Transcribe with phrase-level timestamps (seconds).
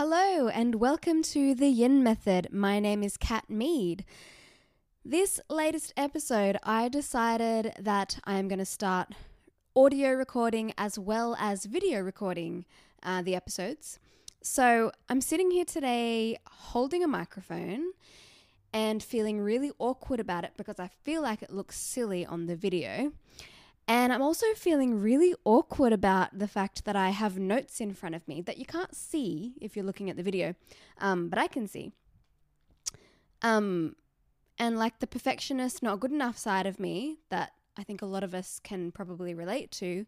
[0.00, 2.52] Hello, and welcome to the Yin Method.
[2.52, 4.04] My name is Kat Mead.
[5.04, 9.08] This latest episode, I decided that I am going to start
[9.74, 12.64] audio recording as well as video recording
[13.02, 13.98] uh, the episodes.
[14.40, 17.90] So I'm sitting here today holding a microphone
[18.72, 22.54] and feeling really awkward about it because I feel like it looks silly on the
[22.54, 23.10] video.
[23.88, 28.14] And I'm also feeling really awkward about the fact that I have notes in front
[28.14, 30.54] of me that you can't see if you're looking at the video,
[30.98, 31.92] um, but I can see.
[33.40, 33.96] Um,
[34.58, 38.22] and like the perfectionist, not good enough side of me that I think a lot
[38.22, 40.04] of us can probably relate to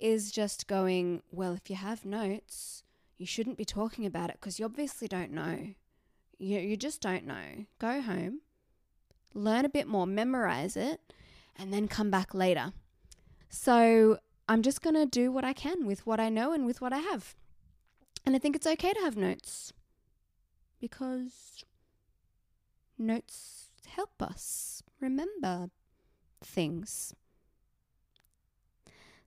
[0.00, 2.82] is just going, well, if you have notes,
[3.16, 5.74] you shouldn't be talking about it because you obviously don't know.
[6.38, 7.66] You, you just don't know.
[7.78, 8.40] Go home,
[9.34, 11.12] learn a bit more, memorize it,
[11.54, 12.72] and then come back later.
[13.50, 14.18] So
[14.48, 16.92] I'm just going to do what I can with what I know and with what
[16.92, 17.34] I have.
[18.24, 19.72] And I think it's okay to have notes
[20.80, 21.64] because
[22.96, 25.70] notes help us remember
[26.42, 27.12] things.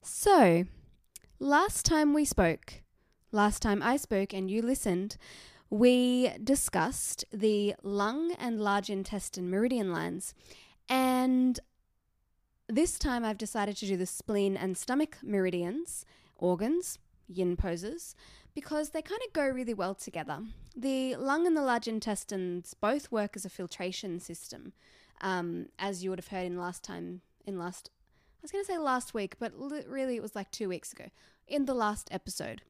[0.01, 0.65] So,
[1.39, 2.81] last time we spoke,
[3.31, 5.17] last time I spoke and you listened,
[5.69, 10.33] we discussed the lung and large intestine meridian lines.
[10.87, 11.59] And
[12.75, 16.05] this time I've decided to do the spleen and stomach meridians,
[16.37, 18.15] organs, yin poses,
[18.55, 20.39] because they kind of go really well together.
[20.75, 24.73] The lung and the large intestines both work as a filtration system,
[25.21, 28.71] um, as you would have heard in last time, in last, I was going to
[28.71, 31.09] say last week, but li- really it was like two weeks ago,
[31.47, 32.63] in the last episode.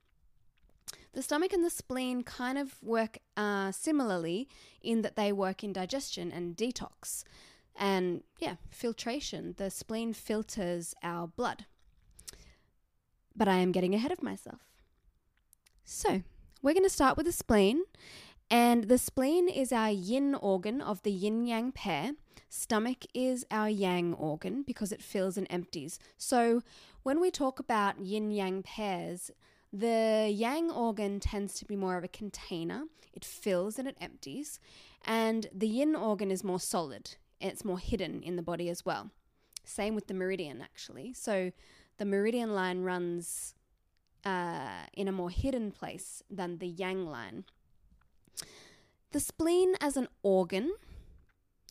[1.13, 4.49] The stomach and the spleen kind of work uh, similarly
[4.81, 7.23] in that they work in digestion and detox.
[7.75, 9.55] And yeah, filtration.
[9.57, 11.65] The spleen filters our blood.
[13.35, 14.59] But I am getting ahead of myself.
[15.83, 16.21] So,
[16.61, 17.83] we're going to start with the spleen.
[18.49, 22.11] And the spleen is our yin organ of the yin yang pair.
[22.49, 25.97] Stomach is our yang organ because it fills and empties.
[26.17, 26.61] So,
[27.01, 29.31] when we talk about yin yang pairs,
[29.71, 34.59] the yang organ tends to be more of a container, it fills and it empties.
[35.03, 39.11] And the yin organ is more solid, it's more hidden in the body as well.
[39.65, 41.13] Same with the meridian, actually.
[41.13, 41.51] So
[41.97, 43.55] the meridian line runs
[44.25, 47.45] uh, in a more hidden place than the yang line.
[49.11, 50.73] The spleen as an organ,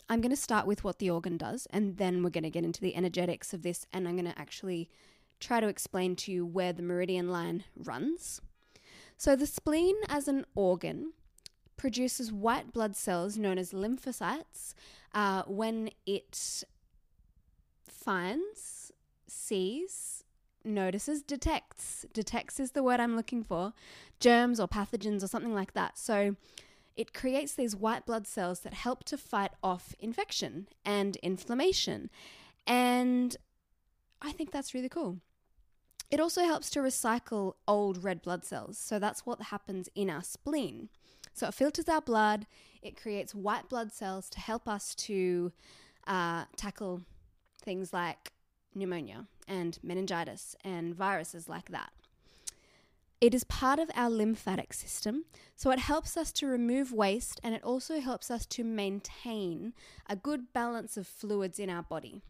[0.09, 2.65] I'm going to start with what the organ does, and then we're going to get
[2.65, 4.89] into the energetics of this, and I'm going to actually
[5.41, 8.41] try to explain to you where the meridian line runs.
[9.17, 11.13] So, the spleen as an organ
[11.77, 14.75] produces white blood cells known as lymphocytes
[15.15, 16.65] uh, when it
[17.87, 18.93] finds,
[19.27, 20.25] sees,
[20.65, 22.07] notices, detects.
[22.13, 23.73] Detects is the word I'm looking for
[24.21, 25.99] germs or pathogens or something like that.
[25.99, 26.37] So
[26.97, 32.11] it creates these white blood cells that help to fight off infection and inflammation.
[32.67, 33.37] And
[34.21, 35.19] I think that's really cool.
[36.11, 38.77] It also helps to recycle old red blood cells.
[38.77, 40.91] So that's what happens in our spleen.
[41.33, 42.47] So it filters our blood,
[42.83, 45.53] it creates white blood cells to help us to
[46.07, 47.03] uh, tackle
[47.63, 48.33] things like
[48.75, 51.91] pneumonia and meningitis and viruses like that.
[53.21, 57.55] It is part of our lymphatic system, so it helps us to remove waste and
[57.55, 59.75] it also helps us to maintain
[60.09, 62.21] a good balance of fluids in our body.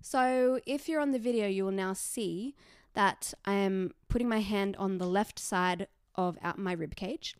[0.00, 2.54] So, if you're on the video, you will now see
[2.94, 7.36] that I am putting my hand on the left side of my rib cage.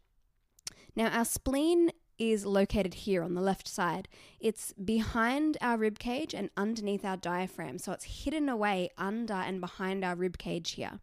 [0.97, 4.09] Now, our spleen is located here on the left side.
[4.41, 7.79] It's behind our rib cage and underneath our diaphragm.
[7.79, 11.01] So it's hidden away under and behind our rib cage here.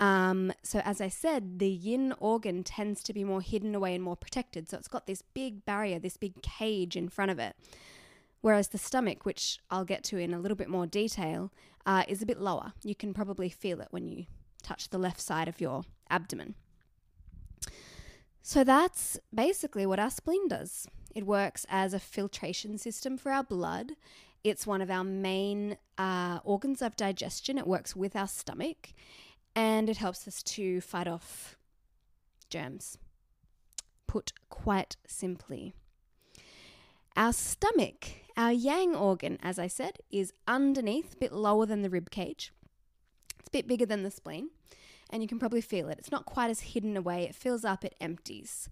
[0.00, 4.02] Um, so, as I said, the yin organ tends to be more hidden away and
[4.02, 4.68] more protected.
[4.68, 7.54] So, it's got this big barrier, this big cage in front of it.
[8.40, 11.52] Whereas the stomach, which I'll get to in a little bit more detail,
[11.86, 12.72] uh, is a bit lower.
[12.82, 14.26] You can probably feel it when you
[14.64, 16.56] touch the left side of your abdomen.
[18.46, 20.86] So that's basically what our spleen does.
[21.14, 23.92] It works as a filtration system for our blood.
[24.44, 27.56] It's one of our main uh, organs of digestion.
[27.56, 28.92] It works with our stomach
[29.56, 31.56] and it helps us to fight off
[32.50, 32.98] germs.
[34.06, 35.72] Put quite simply.
[37.16, 41.88] Our stomach, our yang organ, as I said, is underneath, a bit lower than the
[41.88, 42.52] rib cage.
[43.38, 44.50] It's a bit bigger than the spleen
[45.14, 45.98] and you can probably feel it.
[46.00, 48.68] It's not quite as hidden away, it fills up, it empties.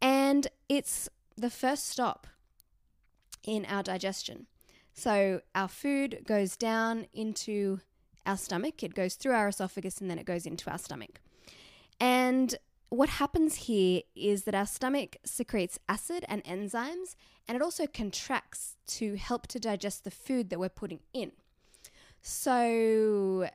[0.00, 2.28] And it's the first stop
[3.42, 4.46] in our digestion.
[4.94, 7.80] So our food goes down into
[8.24, 11.20] our stomach, it goes through our esophagus, and then it goes into our stomach.
[11.98, 12.54] And
[12.88, 17.16] what happens here is that our stomach secretes acid and enzymes,
[17.48, 21.32] and it also contracts to help to digest the food that we're putting in.
[22.20, 23.48] So,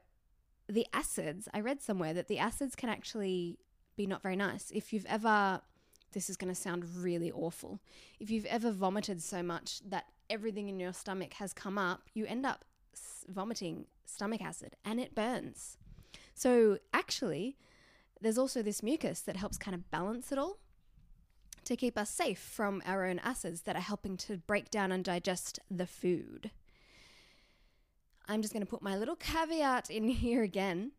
[0.68, 3.58] the acids, I read somewhere that the acids can actually
[3.96, 4.72] be not very nice.
[4.72, 5.62] If you've ever,
[6.14, 7.80] this is going to sound really awful,
[8.19, 12.25] if you've ever vomited so much that everything in your stomach has come up, you
[12.25, 12.66] end up
[13.28, 15.78] vomiting stomach acid and it burns.
[16.34, 17.58] So, actually,
[18.22, 20.58] there's also this mucus that helps kind of balance it all
[21.66, 25.04] to keep us safe from our own acids that are helping to break down and
[25.04, 26.52] digest the food.
[28.28, 30.92] I'm just going to put my little caveat in here again.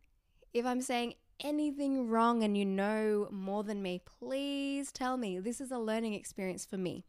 [0.53, 5.39] If I'm saying anything wrong and you know more than me, please tell me.
[5.39, 7.05] This is a learning experience for me.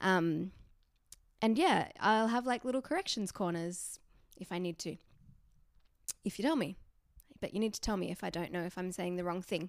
[0.00, 0.52] Um,
[1.40, 3.98] and yeah, I'll have like little corrections corners
[4.36, 4.96] if I need to.
[6.24, 6.76] If you tell me
[7.44, 9.42] but you need to tell me if I don't know if I'm saying the wrong
[9.42, 9.68] thing.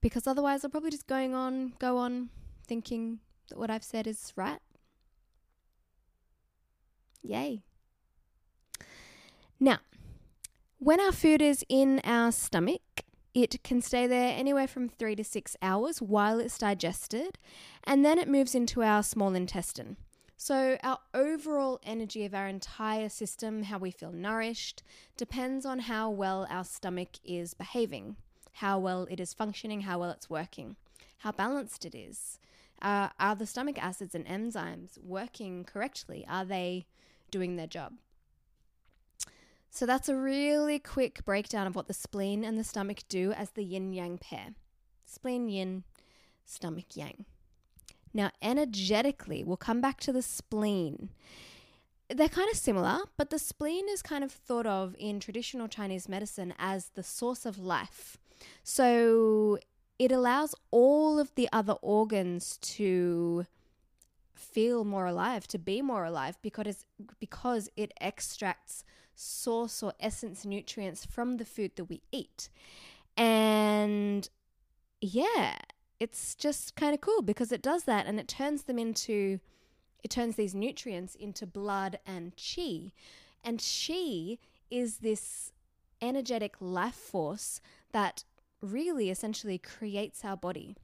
[0.00, 2.30] Because otherwise, I'll probably just going on, go on
[2.64, 3.18] thinking
[3.48, 4.60] that what I've said is right.
[7.24, 7.64] Yay.
[9.58, 9.78] Now,
[10.78, 15.24] when our food is in our stomach, it can stay there anywhere from three to
[15.24, 17.38] six hours while it's digested,
[17.84, 19.96] and then it moves into our small intestine.
[20.36, 24.82] So, our overall energy of our entire system, how we feel nourished,
[25.16, 28.16] depends on how well our stomach is behaving,
[28.52, 30.76] how well it is functioning, how well it's working,
[31.18, 32.38] how balanced it is.
[32.82, 36.26] Uh, are the stomach acids and enzymes working correctly?
[36.28, 36.86] Are they
[37.30, 37.94] doing their job?
[39.70, 43.50] So, that's a really quick breakdown of what the spleen and the stomach do as
[43.50, 44.54] the yin yang pair
[45.06, 45.84] spleen yin,
[46.44, 47.24] stomach yang.
[48.12, 51.10] Now, energetically, we'll come back to the spleen.
[52.08, 56.08] They're kind of similar, but the spleen is kind of thought of in traditional Chinese
[56.08, 58.16] medicine as the source of life.
[58.62, 59.58] So
[59.98, 63.46] it allows all of the other organs to
[64.34, 66.84] feel more alive, to be more alive, because
[67.18, 68.84] because it extracts
[69.16, 72.48] source or essence nutrients from the food that we eat.
[73.16, 74.28] And
[75.00, 75.56] yeah,
[75.98, 79.40] it's just kind of cool because it does that and it turns them into
[80.04, 82.92] it turns these nutrients into blood and chi
[83.42, 84.38] and chi
[84.70, 85.52] is this
[86.02, 87.60] energetic life force
[87.92, 88.24] that
[88.60, 90.76] really essentially creates our body.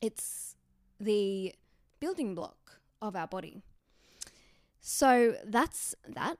[0.00, 0.56] It's
[0.98, 1.54] the
[2.00, 3.62] building block of our body.
[4.80, 6.38] So that's that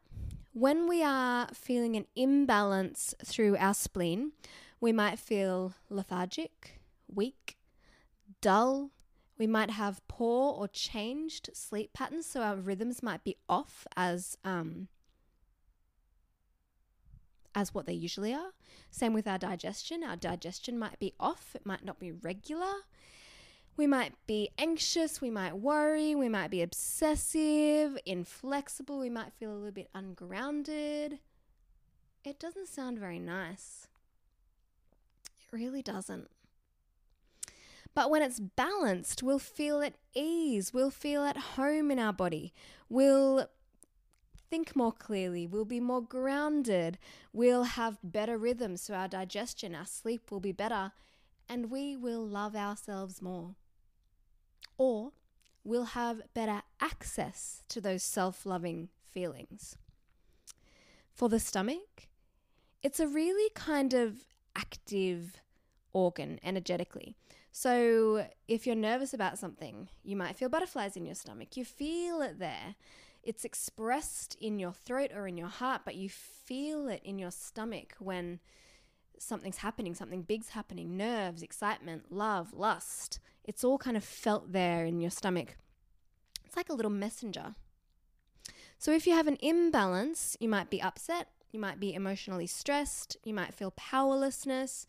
[0.54, 4.32] when we are feeling an imbalance through our spleen
[4.80, 7.56] we might feel lethargic weak
[8.42, 8.90] dull.
[9.38, 14.36] We might have poor or changed sleep patterns, so our rhythms might be off as
[14.44, 14.88] um,
[17.54, 18.52] as what they usually are.
[18.90, 20.04] Same with our digestion.
[20.04, 21.52] Our digestion might be off.
[21.54, 22.74] It might not be regular.
[23.76, 29.52] We might be anxious, we might worry, we might be obsessive, inflexible, we might feel
[29.52, 31.18] a little bit ungrounded.
[32.24, 33.88] It doesn't sound very nice.
[35.26, 36.30] It really doesn't.
[37.94, 42.52] But when it's balanced, we'll feel at ease, we'll feel at home in our body,
[42.88, 43.48] we'll
[44.50, 46.98] think more clearly, we'll be more grounded,
[47.32, 50.92] we'll have better rhythms, so our digestion, our sleep will be better,
[51.48, 53.56] and we will love ourselves more.
[54.76, 55.12] Or
[55.62, 59.76] we'll have better access to those self loving feelings.
[61.12, 62.08] For the stomach,
[62.82, 64.24] it's a really kind of
[64.56, 65.40] active
[65.92, 67.16] organ energetically.
[67.52, 71.56] So, if you're nervous about something, you might feel butterflies in your stomach.
[71.56, 72.74] You feel it there.
[73.22, 77.30] It's expressed in your throat or in your heart, but you feel it in your
[77.30, 78.40] stomach when
[79.18, 83.20] something's happening, something big's happening nerves, excitement, love, lust.
[83.44, 85.56] It's all kind of felt there in your stomach.
[86.44, 87.54] It's like a little messenger.
[88.78, 93.16] So, if you have an imbalance, you might be upset, you might be emotionally stressed,
[93.24, 94.86] you might feel powerlessness,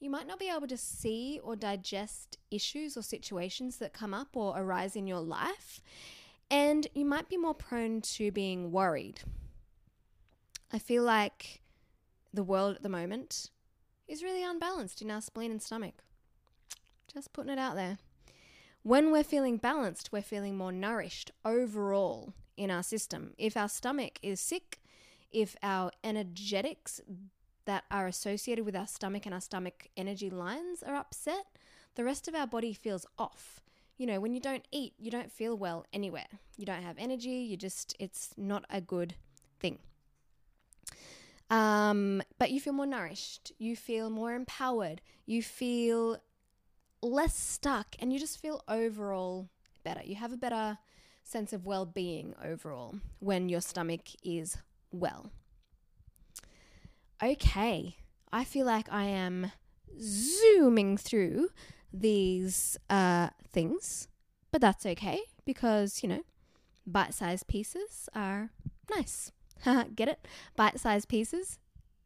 [0.00, 4.36] you might not be able to see or digest issues or situations that come up
[4.36, 5.80] or arise in your life,
[6.50, 9.20] and you might be more prone to being worried.
[10.72, 11.62] I feel like
[12.32, 13.50] the world at the moment
[14.08, 15.94] is really unbalanced in our spleen and stomach.
[17.12, 17.98] Just putting it out there.
[18.82, 23.34] When we're feeling balanced, we're feeling more nourished overall in our system.
[23.36, 24.80] If our stomach is sick,
[25.30, 27.00] if our energetics
[27.66, 31.44] that are associated with our stomach and our stomach energy lines are upset,
[31.96, 33.60] the rest of our body feels off.
[33.98, 36.28] You know, when you don't eat, you don't feel well anywhere.
[36.56, 39.16] You don't have energy, you just, it's not a good
[39.60, 39.80] thing.
[41.50, 46.18] Um, but you feel more nourished, you feel more empowered, you feel
[47.02, 49.48] less stuck, and you just feel overall
[49.82, 50.02] better.
[50.04, 50.78] You have a better
[51.22, 54.58] sense of well being overall when your stomach is
[54.92, 55.30] well.
[57.22, 57.96] Okay,
[58.32, 59.52] I feel like I am
[60.00, 61.48] zooming through
[61.92, 64.08] these uh, things,
[64.52, 66.22] but that's okay because, you know,
[66.86, 68.50] bite sized pieces are
[68.94, 69.32] nice.
[69.94, 70.26] Get it?
[70.56, 71.58] Bite sized pieces,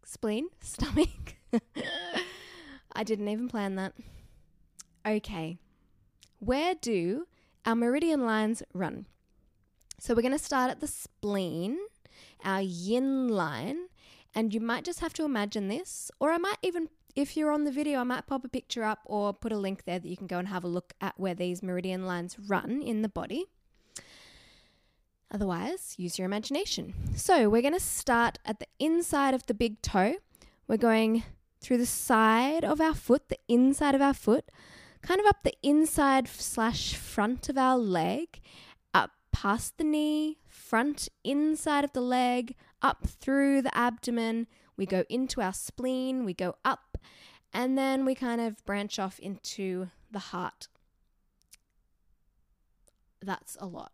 [0.05, 1.37] spleen, stomach.
[2.93, 3.95] I didn't even plan that.
[5.07, 5.59] Okay,
[6.39, 7.27] where do
[7.67, 9.07] our meridian lines run?
[9.99, 11.79] So we're going to start at the spleen,
[12.45, 13.87] our yin line,
[14.35, 17.65] and you might just have to imagine this, or I might even, if you're on
[17.65, 20.17] the video, I might pop a picture up or put a link there that you
[20.17, 23.47] can go and have a look at where these meridian lines run in the body.
[25.33, 26.93] Otherwise, use your imagination.
[27.17, 30.17] So, we're going to start at the inside of the big toe.
[30.69, 31.25] We're going
[31.63, 34.51] through the side of our foot, the inside of our foot,
[35.01, 38.41] kind of up the inside slash front of our leg,
[38.93, 44.47] up past the knee, front inside of the leg, up through the abdomen.
[44.77, 46.99] We go into our spleen, we go up,
[47.55, 50.69] and then we kind of branch off into the heart.
[53.23, 53.93] That's a lot.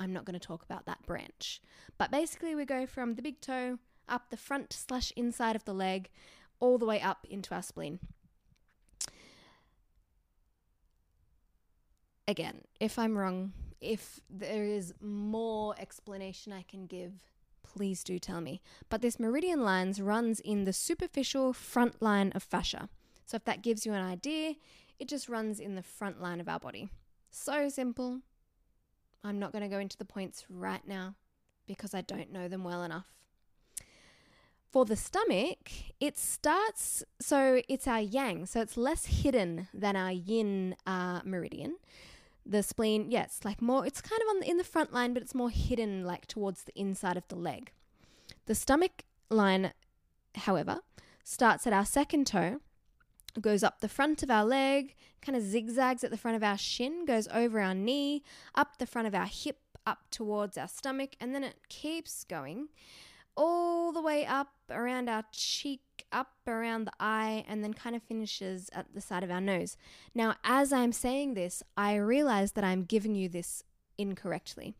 [0.00, 1.60] I'm not going to talk about that branch.
[1.98, 3.78] But basically, we go from the big toe
[4.08, 6.08] up the front slash inside of the leg,
[6.58, 8.00] all the way up into our spleen.
[12.26, 17.12] Again, if I'm wrong, if there is more explanation I can give,
[17.62, 18.60] please do tell me.
[18.88, 22.88] But this meridian lines runs in the superficial front line of fascia.
[23.26, 24.54] So if that gives you an idea,
[24.98, 26.90] it just runs in the front line of our body.
[27.30, 28.20] So simple,
[29.22, 31.14] I'm not going to go into the points right now
[31.66, 33.06] because I don't know them well enough.
[34.70, 40.12] For the stomach, it starts, so it's our yang, so it's less hidden than our
[40.12, 41.76] yin uh, meridian.
[42.46, 45.22] The spleen, yeah, like more, it's kind of on the, in the front line, but
[45.22, 47.72] it's more hidden, like towards the inside of the leg.
[48.46, 49.72] The stomach line,
[50.36, 50.80] however,
[51.24, 52.60] starts at our second toe
[53.40, 56.58] goes up the front of our leg, kind of zigzags at the front of our
[56.58, 58.22] shin, goes over our knee,
[58.54, 62.68] up the front of our hip, up towards our stomach, and then it keeps going
[63.36, 65.80] all the way up around our cheek,
[66.12, 69.76] up around the eye, and then kind of finishes at the side of our nose.
[70.14, 73.62] Now, as I'm saying this, I realize that I'm giving you this
[73.96, 74.74] incorrectly.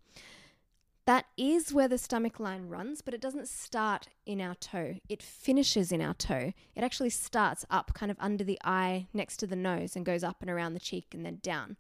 [1.06, 4.96] That is where the stomach line runs, but it doesn't start in our toe.
[5.08, 6.52] It finishes in our toe.
[6.74, 10.22] It actually starts up kind of under the eye next to the nose and goes
[10.22, 11.76] up and around the cheek and then down.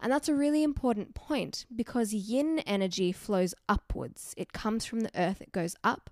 [0.00, 4.34] And that's a really important point because yin energy flows upwards.
[4.36, 6.10] It comes from the earth, it goes up.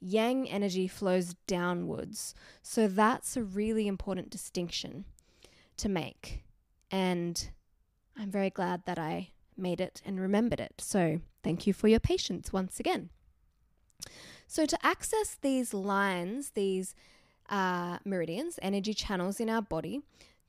[0.00, 2.34] Yang energy flows downwards.
[2.62, 5.04] So that's a really important distinction
[5.76, 6.42] to make.
[6.90, 7.48] And
[8.18, 10.74] I'm very glad that I made it and remembered it.
[10.78, 13.10] So thank you for your patience once again.
[14.46, 16.94] So, to access these lines, these
[17.48, 20.02] uh, meridians, energy channels in our body,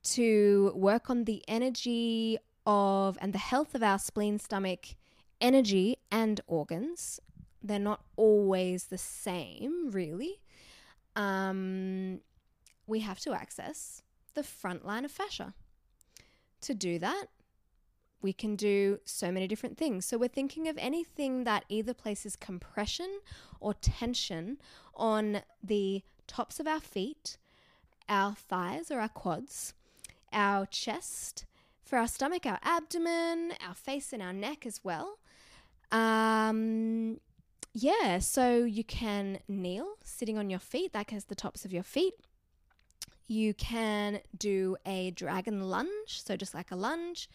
[0.03, 4.95] to work on the energy of and the health of our spleen, stomach,
[5.39, 7.19] energy, and organs,
[7.61, 10.41] they're not always the same, really.
[11.15, 12.19] Um,
[12.87, 14.01] we have to access
[14.33, 15.53] the front line of fascia.
[16.61, 17.25] To do that,
[18.23, 20.05] we can do so many different things.
[20.05, 23.19] So we're thinking of anything that either places compression
[23.59, 24.57] or tension
[24.95, 27.37] on the tops of our feet,
[28.07, 29.73] our thighs or our quads,
[30.31, 31.45] our chest,
[31.83, 35.19] for our stomach, our abdomen, our face, and our neck as well.
[35.91, 37.19] Um,
[37.73, 41.83] yeah, so you can kneel sitting on your feet, that has the tops of your
[41.83, 42.13] feet.
[43.27, 47.29] You can do a dragon lunge, so just like a lunge.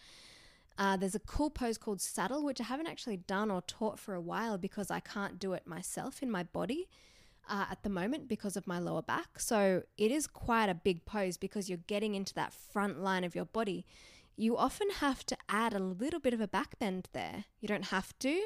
[0.79, 4.15] Uh, there's a cool pose called saddle, which I haven't actually done or taught for
[4.15, 6.87] a while because I can't do it myself in my body
[7.49, 9.41] uh, at the moment because of my lower back.
[9.41, 13.35] So it is quite a big pose because you're getting into that front line of
[13.35, 13.85] your body.
[14.37, 17.43] You often have to add a little bit of a back bend there.
[17.59, 18.41] You don't have to,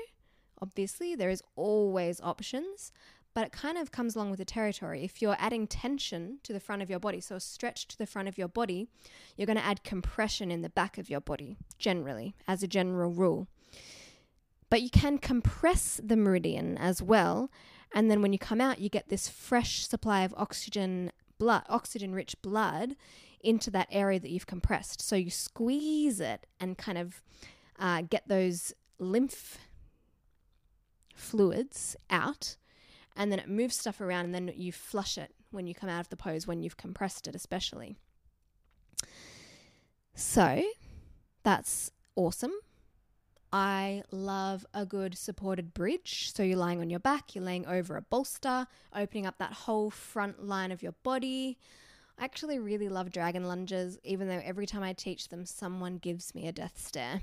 [0.59, 2.91] obviously, there is always options,
[3.33, 5.03] but it kind of comes along with the territory.
[5.03, 8.05] If you're adding tension to the front of your body, so a stretch to the
[8.05, 8.87] front of your body,
[9.35, 13.11] you're going to add compression in the back of your body, generally, as a general
[13.11, 13.47] rule.
[14.69, 17.49] But you can compress the meridian as well.
[17.93, 22.13] And then when you come out, you get this fresh supply of oxygen blood, oxygen
[22.13, 22.95] rich blood
[23.39, 25.01] into that area that you've compressed.
[25.01, 27.21] So you squeeze it and kind of
[27.77, 29.59] uh, get those lymph
[31.15, 32.57] fluids out
[33.15, 36.01] and then it moves stuff around and then you flush it when you come out
[36.01, 37.95] of the pose when you've compressed it especially.
[40.15, 40.63] So,
[41.43, 42.53] that's awesome.
[43.51, 46.31] I love a good supported bridge.
[46.33, 48.65] So you're lying on your back, you're laying over a bolster,
[48.95, 51.59] opening up that whole front line of your body.
[52.17, 56.33] I actually really love dragon lunges, even though every time I teach them, someone gives
[56.33, 57.21] me a death stare.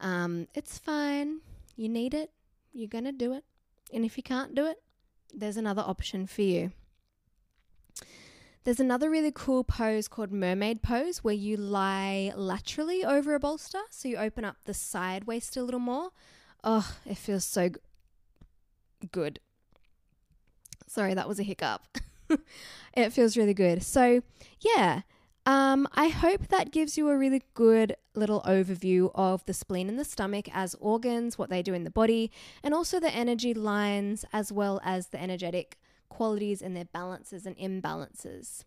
[0.00, 1.40] Um, it's fine.
[1.74, 2.30] You need it.
[2.72, 3.44] You're going to do it.
[3.92, 4.82] And if you can't do it,
[5.36, 6.72] there's another option for you.
[8.64, 13.78] There's another really cool pose called mermaid pose where you lie laterally over a bolster.
[13.90, 16.10] So you open up the side waist a little more.
[16.64, 17.70] Oh, it feels so
[19.12, 19.38] good.
[20.88, 21.82] Sorry, that was a hiccup.
[22.94, 23.84] it feels really good.
[23.84, 24.22] So,
[24.60, 25.02] yeah,
[25.46, 29.98] um, I hope that gives you a really good little overview of the spleen and
[29.98, 32.32] the stomach as organs, what they do in the body,
[32.64, 37.56] and also the energy lines as well as the energetic qualities and their balances and
[37.58, 38.64] imbalances.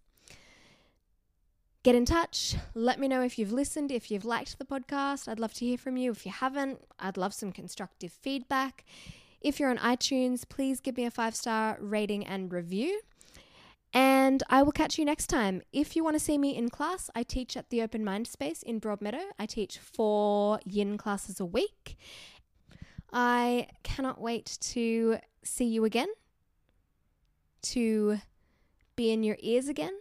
[1.84, 2.56] Get in touch.
[2.74, 5.28] Let me know if you've listened, if you've liked the podcast.
[5.28, 6.12] I'd love to hear from you.
[6.12, 8.86] If you haven't, I'd love some constructive feedback.
[9.42, 13.02] If you're on iTunes, please give me a five star rating and review.
[13.94, 15.62] And I will catch you next time.
[15.74, 18.62] If you want to see me in class, I teach at the Open Mind Space
[18.62, 19.24] in Broadmeadow.
[19.40, 21.98] I teach four yin classes a week.
[23.12, 26.10] I cannot wait to see you again
[27.62, 28.20] to
[28.96, 30.00] be in your ears again.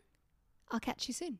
[0.71, 1.39] I'll catch you soon.